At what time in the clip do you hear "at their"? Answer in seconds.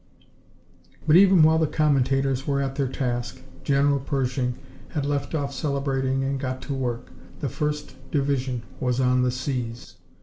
2.59-2.87